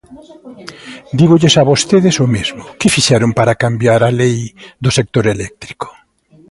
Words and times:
Dígolles 1.19 1.55
a 1.61 1.63
vostedes 1.71 2.15
o 2.25 2.27
mesmo: 2.35 2.63
¿que 2.79 2.93
fixeron 2.95 3.31
para 3.37 3.59
cambiar 3.63 4.01
a 4.03 4.15
Lei 4.19 4.37
do 4.83 4.89
sector 4.97 5.25
eléctrico? 5.35 5.87